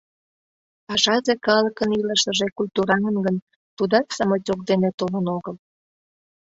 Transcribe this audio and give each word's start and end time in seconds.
Пашазе 0.87 1.33
калыкын 1.45 1.89
илышыже 1.99 2.47
культураҥын 2.57 3.15
гын, 3.25 3.35
тудат 3.77 4.07
самотёк 4.17 4.59
дене 4.69 4.89
толын 4.99 5.25
огыл. 5.37 5.55